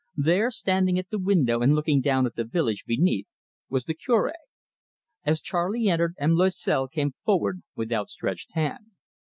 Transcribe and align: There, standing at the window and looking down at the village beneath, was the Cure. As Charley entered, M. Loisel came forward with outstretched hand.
There, 0.17 0.49
standing 0.49 0.97
at 0.97 1.11
the 1.11 1.19
window 1.19 1.59
and 1.61 1.75
looking 1.75 2.01
down 2.01 2.25
at 2.25 2.35
the 2.35 2.43
village 2.43 2.85
beneath, 2.87 3.27
was 3.69 3.83
the 3.83 3.93
Cure. 3.93 4.33
As 5.23 5.41
Charley 5.41 5.89
entered, 5.89 6.15
M. 6.17 6.33
Loisel 6.33 6.87
came 6.87 7.13
forward 7.23 7.61
with 7.75 7.93
outstretched 7.93 8.53
hand. 8.55 8.93